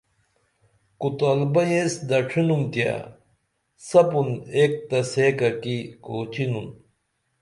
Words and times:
کوتال 1.01 1.39
بئیں 1.53 1.75
ایس 1.81 1.93
دڇھینُم 2.09 2.61
تیہ 2.71 2.93
سپُں 3.87 4.29
ایک 4.57 4.73
تہ 4.89 4.99
سیکہ 5.11 5.49
کی 5.61 5.77
کوچینُن 6.03 6.67